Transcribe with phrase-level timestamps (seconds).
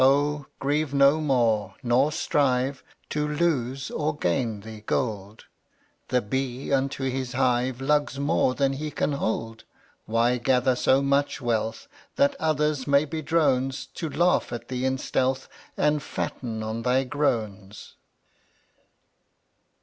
[0.01, 6.07] e\m$ fi}Yft.At ^> grieve no more, nor strive, To lose or gain thee gold; (JvC/
[6.07, 9.63] The bee unto his hive Lugs more than he can hold.
[10.07, 14.97] Why gather so much wealth That others may be drones, To laugh at thee in
[14.97, 17.93] stealth And fatten on thy groans?